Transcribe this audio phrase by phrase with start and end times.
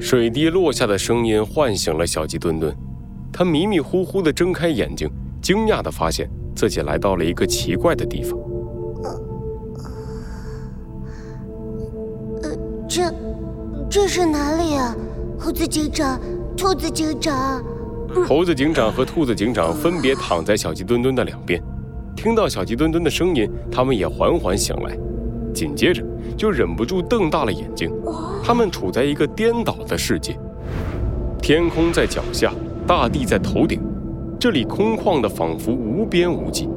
[0.00, 2.76] 水滴落下的声音唤醒了小鸡墩墩，
[3.32, 5.08] 他迷迷糊糊地睁开眼睛，
[5.40, 8.38] 惊讶地发现自己来到了一个奇怪的地方。
[12.42, 12.56] 呃，
[12.88, 13.14] 这
[13.88, 14.94] 这是哪里啊？
[15.38, 16.20] 猴子警长，
[16.56, 17.64] 兔子警长。
[18.26, 21.62] 猴子警长和兔子警长分别躺在小鸡墩墩的两边，
[22.14, 24.96] 听到小鸡墩墩的声音，他们也缓缓醒来，
[25.54, 26.04] 紧接着
[26.36, 27.90] 就忍不住瞪大了眼睛。
[28.42, 30.36] 他们处在一个颠倒的世界，
[31.40, 32.52] 天空在脚下，
[32.86, 33.80] 大地在头顶，
[34.38, 36.68] 这里空旷的仿佛无边无际，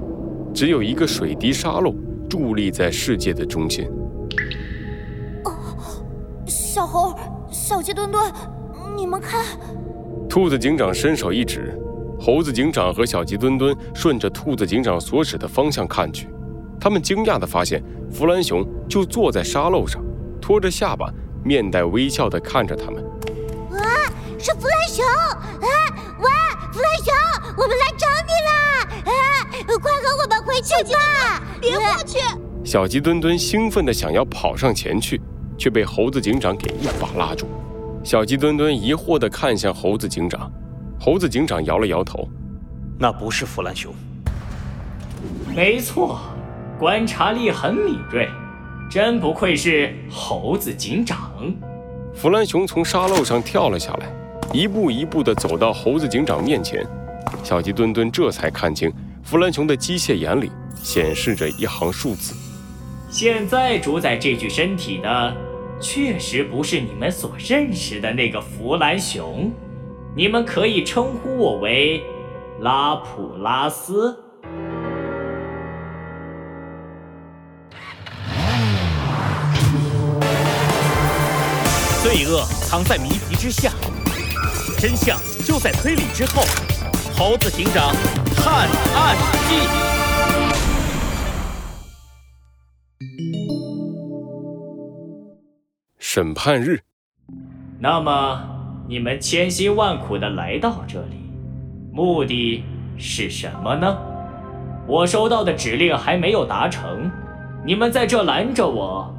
[0.53, 1.94] 只有一个水滴沙漏
[2.30, 3.90] 伫立在世界的中心。
[5.44, 5.52] 哦，
[6.45, 7.14] 小猴，
[7.50, 8.31] 小鸡墩墩，
[8.95, 9.44] 你们看。
[10.30, 11.78] 兔子警长伸手一指，
[12.20, 16.28] 猴子警长和小鸡墩墩顺着兔子警长所指的方向看去，
[16.80, 20.03] 他们惊讶地发现，弗兰熊就坐在沙漏上，
[20.41, 21.11] 托着下巴，
[21.43, 23.03] 面带微笑地看着他们。
[23.71, 23.80] 哇，
[24.39, 25.05] 是弗兰熊！
[25.05, 25.67] 啊，
[26.19, 26.25] 喂，
[26.72, 27.14] 弗兰熊，
[27.58, 28.52] 我们来找你啦！
[29.05, 29.14] 啊，
[29.81, 31.44] 快和我们回去吧！
[31.61, 32.19] 别过去！
[32.64, 35.21] 小鸡墩墩兴奋地想要跑上前去，
[35.58, 37.47] 却被猴子警长给一把拉住。
[38.03, 40.52] 小鸡墩墩疑惑地看向猴子警长，
[40.99, 42.27] 猴子警长摇了摇头
[42.97, 43.94] ：“那不是弗兰熊。
[45.53, 46.19] ”“没错，
[46.78, 48.30] 观察力很敏锐，
[48.89, 51.31] 真不愧是猴子警长。”
[52.14, 54.08] 弗兰熊从沙漏上跳了下来，
[54.53, 56.86] 一步一步地走到猴子警长面前。
[57.44, 58.92] 小鸡墩墩这才看清，
[59.23, 62.36] 弗兰熊的机械眼里显示着一行数字
[63.09, 65.36] ：“现在主宰这具身体的。”
[65.80, 69.52] 确实不是你们所认识的那个弗兰熊，
[70.16, 72.02] 你们可以称呼我为
[72.61, 74.17] 拉普拉斯。
[82.18, 83.72] 罪恶藏在谜题之下，
[84.80, 86.42] 真相就在推理之后。
[87.16, 87.94] 猴子警长
[88.36, 89.16] 探案
[89.48, 89.67] 记。
[96.00, 96.80] 审判日，
[97.77, 98.42] 那么
[98.89, 101.30] 你们千辛万苦的来到这里，
[101.92, 102.64] 目的
[102.98, 103.95] 是什么呢？
[104.88, 107.11] 我收到的指令还没有达成，
[107.64, 109.16] 你们在这拦着我，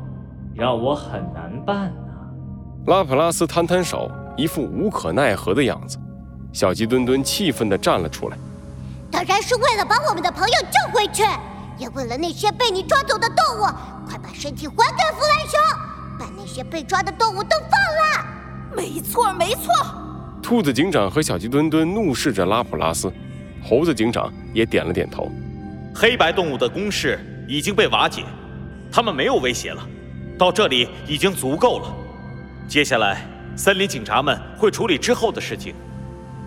[0.56, 2.07] 让我很难办呢。
[2.88, 5.98] 拉普拉斯摊摊手，一副无可奈何的样子。
[6.54, 8.38] 小鸡墩墩气愤地站了出来，
[9.10, 11.22] 当然是为了把我们的朋友救回去，
[11.76, 13.60] 也为了那些被你抓走的动物，
[14.08, 15.60] 快把身体还给弗兰熊。
[16.18, 18.26] 把那些被抓的动物都放了。
[18.74, 19.70] 没错，没错。
[20.42, 23.12] 兔子警长和小鸡墩墩怒视着拉普拉斯，
[23.62, 25.30] 猴子警长也点了点头。
[25.94, 28.24] 黑白动物的攻势已经被瓦解，
[28.90, 29.86] 他们没有威胁了。
[30.38, 31.94] 到这里已经足够了。
[32.68, 35.74] 接下来，森林警察们会处理之后的事情，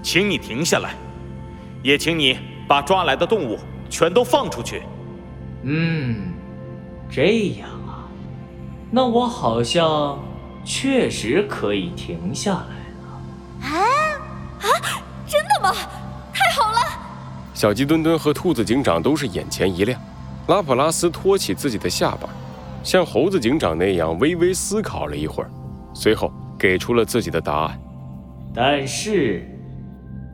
[0.03, 0.93] 请你停下来，
[1.81, 2.37] 也请你
[2.67, 3.57] 把抓来的动物
[3.89, 4.83] 全都放出去。
[5.63, 6.31] 嗯，
[7.09, 8.05] 这样啊。
[8.91, 10.19] 那我好像
[10.63, 13.73] 确实可以停下来了。
[13.73, 13.77] 啊
[14.61, 14.67] 啊！
[15.25, 15.73] 真的吗？
[16.31, 16.77] 太好了！
[17.55, 19.99] 小鸡墩墩和兔子警长都是眼前一亮。
[20.47, 22.29] 拉普拉斯托起自己的下巴，
[22.83, 25.49] 像猴子警长那样微微思考了一会儿，
[25.93, 27.79] 随后给出了自己的答案。
[28.53, 29.47] 但是，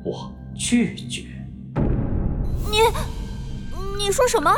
[0.03, 1.23] 我拒绝。
[2.69, 2.79] 你，
[3.97, 4.51] 你说什么？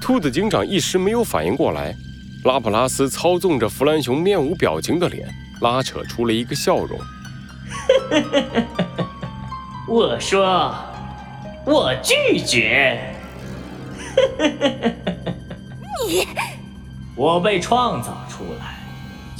[0.00, 1.94] 兔子警长一时没有反应过来。
[2.44, 5.26] 拉普拉斯操纵着弗兰熊面无表情的脸，
[5.62, 6.98] 拉扯出了一个笑容。
[9.88, 10.74] 我说，
[11.64, 13.14] 我拒绝。
[16.06, 16.28] 你，
[17.16, 18.73] 我被创造出来，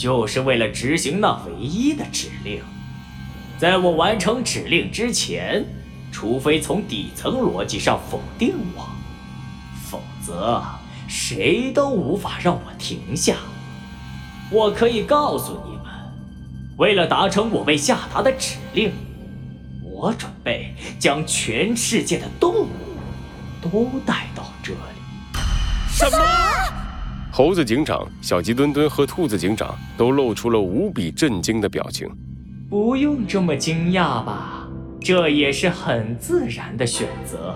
[0.05, 2.61] 就是为了执行那唯一的指令。
[3.57, 5.65] 在我完成指令之前，
[6.13, 8.87] 除非从底层逻辑上否定我，
[9.89, 10.63] 否则。
[11.09, 13.37] 谁都无法让我停下。
[14.51, 15.87] 我可以告诉你们，
[16.77, 18.93] 为了达成我被下达的指令，
[19.83, 22.69] 我准备将全世界的动物
[23.63, 24.79] 都带到这里。
[25.89, 26.54] 什么？
[27.37, 32.09] 猴子警长、小鸡墩墩和兔子警长都露出了无比震惊的表情。
[32.71, 34.69] 不用这么惊讶吧，
[35.01, 37.53] 这也是很自然的选择。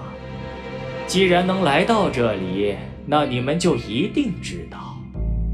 [1.06, 2.74] 既然能来到这里。
[3.06, 4.96] 那你们就一定知道，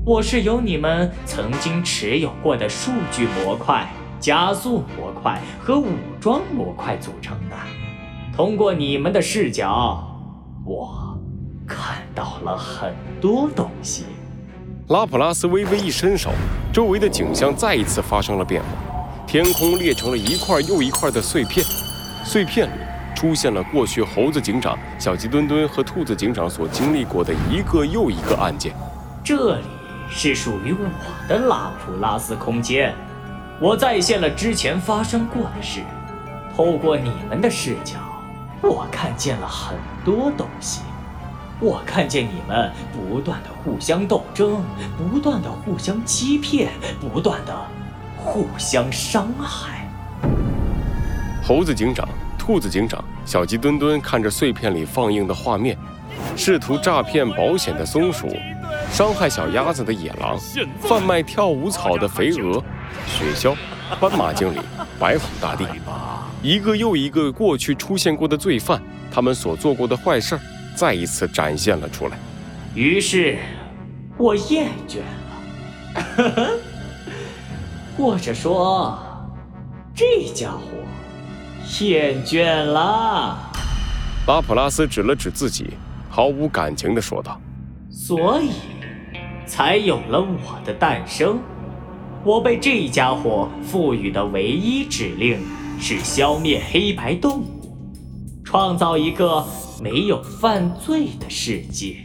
[0.06, 3.86] 我是由你们曾经持有过的数据模块、
[4.18, 7.56] 加速模块和武装模块组成的。
[8.34, 10.02] 通过你们的视角，
[10.64, 11.16] 我
[11.66, 14.04] 看到了很多东西。
[14.88, 16.30] 拉普拉斯微微一伸手，
[16.72, 18.68] 周围的景象再一次发生了变化，
[19.26, 21.64] 天空裂成了一块又一块的碎片，
[22.22, 22.80] 碎片里
[23.14, 28.74] 出现了过去猴子警长、小鸡墩墩和兔子警长所经历过的一个又一个案件。
[29.24, 29.64] 这里
[30.10, 32.94] 是属于我的拉普拉斯空间，
[33.58, 35.80] 我再现了之前发生过的事，
[36.54, 37.96] 透过你们的视角，
[38.60, 40.82] 我看见了很多东西。
[41.60, 44.62] 我看见你们不断的互相斗争，
[44.98, 47.56] 不断的互相欺骗，不断的
[48.16, 49.88] 互相伤害。
[51.42, 55.78] 猴子警长、兔子警长、小鸡墩墩看着碎片里放映的画面，
[56.36, 58.28] 试图诈骗保险的松鼠，
[58.90, 60.36] 伤害小鸭子的野狼，
[60.80, 62.62] 贩卖跳舞草的肥鹅，
[63.06, 63.56] 雪橇、
[64.00, 64.58] 斑马经理、
[64.98, 65.64] 白虎大帝，
[66.42, 70.40] 一个又一个过去出现过的罪犯，他们所做过的坏事儿。
[70.74, 72.18] 再一次展现了出来，
[72.74, 73.38] 于是，
[74.16, 74.98] 我厌倦
[75.94, 76.50] 了，
[77.96, 78.98] 或者说，
[79.94, 80.60] 这家伙
[81.80, 83.38] 厌倦了。
[84.26, 85.74] 拉普拉斯指了指自己，
[86.10, 87.40] 毫无感情地说道
[87.90, 88.50] ：“所以，
[89.46, 91.38] 才有了我的诞生。
[92.24, 95.38] 我被这家伙赋予的唯一指令
[95.78, 97.53] 是消灭黑白动物，
[98.54, 99.44] 创造一个。”
[99.82, 101.96] 没有犯罪的世界，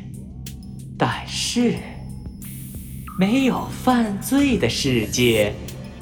[0.97, 1.75] 但是
[3.17, 5.53] 没有犯罪的世界，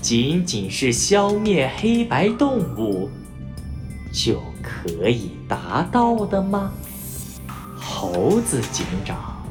[0.02, 3.10] 仅仅是消灭黑白动物
[4.14, 6.72] 就可以达到的吗？
[7.76, 9.46] 猴子警长，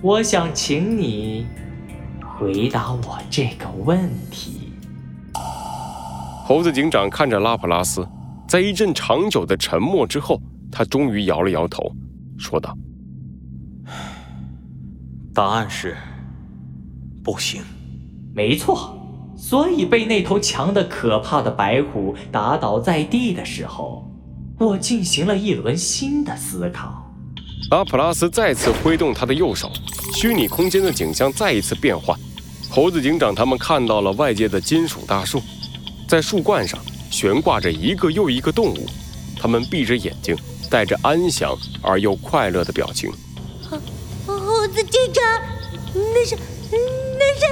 [0.00, 1.48] 我想请你
[2.38, 4.72] 回答我这个问题。
[6.46, 8.06] 猴子警长看着拉普拉斯，
[8.48, 10.40] 在一阵长久的沉默之后。
[10.70, 11.90] 他终于摇了摇头，
[12.36, 12.76] 说道
[15.32, 15.96] ：“答案是
[17.24, 17.62] 不行。
[18.34, 18.94] 没错，
[19.34, 24.12] 所以被那头强的可怕的白虎打倒在地的时候，
[24.58, 27.10] 我进行了一轮新的思考。”
[27.72, 29.72] 阿普拉斯再次挥动他的右手，
[30.12, 32.14] 虚拟空间的景象再一次变换。
[32.68, 35.40] 猴子警长他们看到了外界的金属大树，
[36.06, 36.78] 在树冠上
[37.10, 38.86] 悬挂着一个又一个动物，
[39.40, 40.36] 它们闭着眼睛。
[40.70, 43.10] 带着安详而又快乐的表情。
[44.26, 45.24] 猴子警长，
[45.94, 46.36] 那是
[46.70, 47.46] 那是……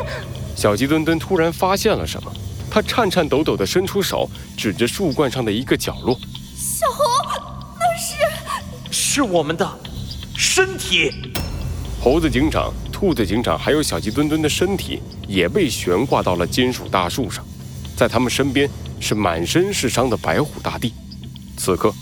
[0.55, 2.31] 小鸡墩墩突然发现了什么，
[2.71, 6.15] 他颤颤抖抖地伸出手，指着树冠上的一个角落。
[6.55, 7.05] 小猴，
[7.79, 8.15] 那是……
[8.91, 9.67] 是我们的
[10.37, 11.11] 身体。
[11.99, 17.43] 猴子警长、兔子警长还有小鸡墩墩的身体也被悬挂到了金属大树上，
[17.97, 18.69] 在他们身边
[19.01, 20.93] 是满身是伤的白虎大帝。
[21.57, 21.93] 此刻。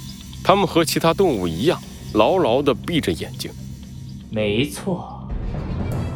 [0.46, 1.80] 他们和其他动物一样，
[2.12, 3.50] 牢牢地闭着眼睛。
[4.28, 5.26] 没错，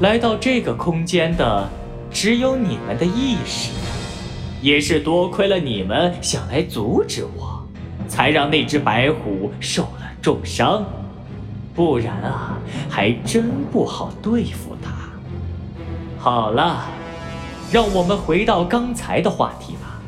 [0.01, 1.67] 来到这个空间的
[2.11, 3.71] 只有你们的意识，
[4.61, 7.67] 也是多亏了你们想来阻止我，
[8.07, 10.85] 才让那只白虎受了重伤。
[11.75, 12.59] 不然啊，
[12.91, 14.93] 还真不好对付它。
[16.19, 16.87] 好了，
[17.73, 20.00] 让我们回到刚才的话题吧。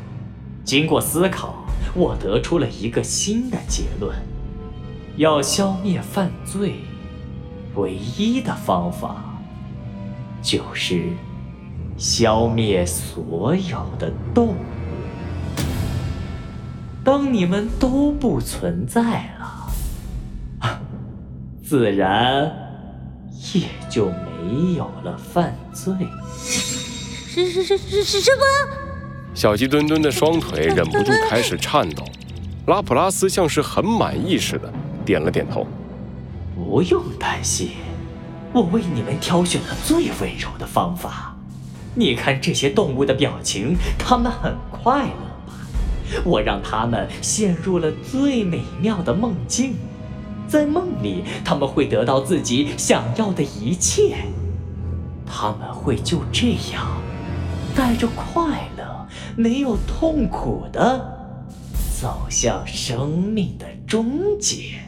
[0.63, 1.55] 经过思考。
[1.93, 4.15] 我得出了一个新的结论：
[5.17, 6.75] 要消灭犯罪，
[7.75, 9.25] 唯一的方法
[10.41, 11.09] 就是
[11.97, 14.55] 消灭所有的动物。
[17.03, 19.67] 当你们都不存在了，
[21.61, 22.49] 自然
[23.53, 25.93] 也就没有了犯罪。
[27.33, 28.43] 是是是是是什么？
[29.33, 32.03] 小鸡墩墩的双腿忍不住开始颤抖，
[32.67, 34.69] 拉普拉斯像是很满意似的
[35.05, 35.65] 点了点头。
[36.53, 37.69] 不用担心，
[38.51, 41.33] 我为你们挑选了最温柔的方法。
[41.95, 45.53] 你看这些动物的表情，它们很快乐吧？
[46.25, 49.75] 我让它们陷入了最美妙的梦境，
[50.49, 54.17] 在梦里，他们会得到自己想要的一切。
[55.25, 56.85] 他们会就这样
[57.75, 59.07] 带着快乐。
[59.35, 60.99] 没有痛苦的
[61.99, 64.79] 走向生命的终结。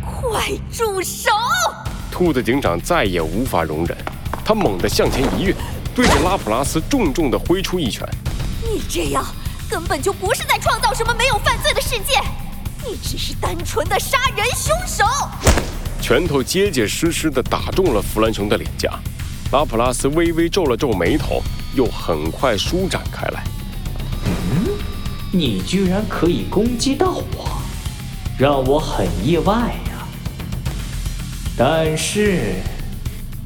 [0.00, 1.30] 快住手！
[2.10, 3.96] 兔子警长再也无法容忍，
[4.44, 5.54] 他猛地向前一跃，
[5.94, 8.08] 对着拉普拉斯重重地挥出一拳。
[8.62, 9.24] 你这样
[9.68, 12.20] 根本就不是在创造什么没有犯罪的世界，
[12.86, 15.04] 你只是单纯的杀人凶手。
[16.00, 18.90] 拳头结结实实地打中了弗兰熊的脸颊，
[19.52, 21.42] 拉普拉斯微微皱了皱眉头。
[21.76, 23.44] 又很快舒展开来。
[24.24, 24.66] 嗯，
[25.30, 27.60] 你居然可以攻击到我，
[28.38, 30.08] 让我很意外呀。
[31.56, 32.54] 但是，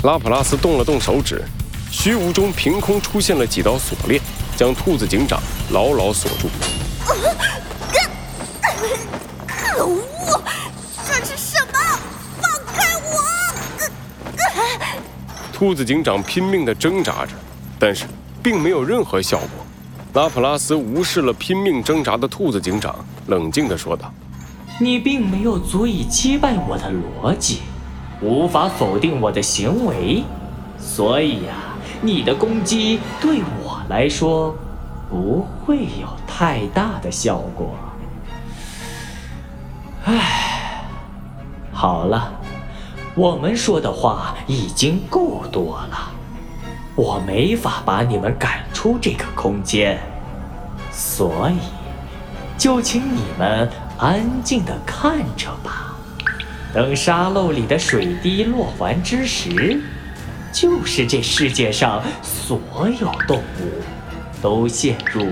[0.04, 1.44] 拉普拉斯动了动手指，
[1.90, 4.22] 虚无中凭空出现了几道锁链，
[4.56, 6.48] 将兔子警长牢牢锁住。
[9.46, 10.42] 可恶！
[11.04, 11.78] 这是什么？
[12.40, 13.10] 放开我！
[15.52, 17.32] 兔子警长拼命地挣扎着，
[17.78, 18.06] 但是
[18.42, 19.48] 并没有任何效果。
[20.14, 22.94] 拉普拉斯无视了拼命挣扎的兔子警长，
[23.28, 24.12] 冷静地说道
[24.80, 27.60] ：“你并没有足以击败我的逻辑，
[28.20, 30.24] 无法否定我的行为，
[30.78, 34.56] 所以呀，你的攻击对我来说
[35.08, 37.74] 不会有太大的效果。”
[40.06, 40.82] 唉，
[41.72, 42.32] 好了，
[43.14, 46.10] 我们说的话已经够多了，
[47.02, 49.98] 我没法把你们赶出这个空间，
[50.92, 51.56] 所以
[52.58, 53.66] 就请你们
[53.96, 55.96] 安静的看着吧。
[56.74, 59.80] 等沙漏里的水滴落完之时，
[60.52, 62.60] 就是这世界上所
[63.00, 63.82] 有动物
[64.42, 65.26] 都陷入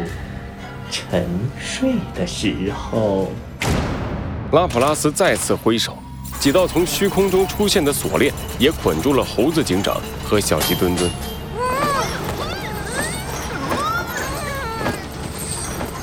[0.90, 1.28] 沉
[1.60, 3.30] 睡的时候。
[4.52, 5.98] 拉普拉斯再次挥手，
[6.40, 11.10] 几道从虚空中出现的锁链也捆住了猴子警长和小鸡墩墩。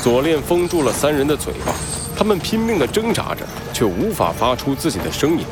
[0.06, 1.74] 锁链封住了三人的嘴巴，
[2.16, 3.44] 他们拼命地挣扎着，
[3.74, 5.44] 却无法发出自己的声音。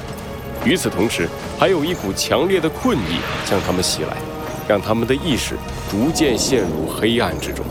[0.64, 3.18] 与此同时，还有一股强烈的困意
[3.50, 4.16] 向他们袭来，
[4.68, 5.56] 让他们的意识
[5.90, 7.66] 逐渐陷入黑暗之中。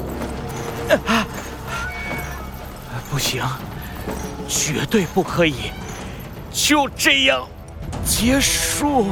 [1.07, 1.25] 啊
[3.09, 3.45] 不行！
[4.49, 5.71] 绝对不可以
[6.53, 7.47] 就这样
[8.05, 9.07] 结束。